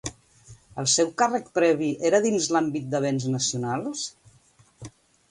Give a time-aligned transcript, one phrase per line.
[0.83, 4.07] El seu càrrec previ era dins l'àmbit de Béns Nacionals?